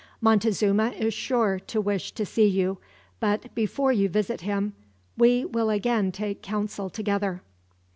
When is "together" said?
6.89-7.43